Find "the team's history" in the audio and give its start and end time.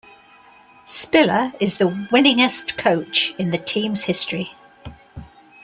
3.51-4.55